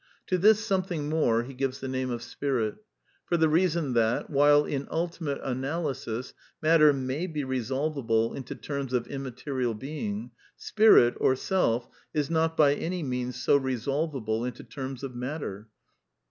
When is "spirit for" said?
2.23-3.37